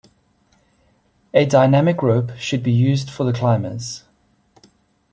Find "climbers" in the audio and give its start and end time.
3.31-4.03